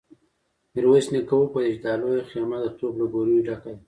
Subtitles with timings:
[0.73, 3.79] ميرويس نيکه وپوهيد چې دا لويه خيمه د توپ له ګوليو ډکه ده.